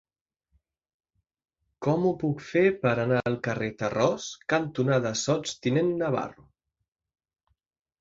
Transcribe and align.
Com 1.87 2.07
ho 2.07 2.15
puc 2.23 2.41
fer 2.47 2.65
per 2.87 2.95
anar 3.03 3.21
al 3.33 3.39
carrer 3.49 3.69
Tarròs 3.83 4.33
cantonada 4.57 5.15
Sots 5.29 5.57
tinent 5.69 5.97
Navarro? 6.05 6.53